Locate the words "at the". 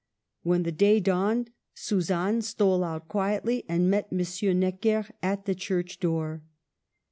5.21-5.53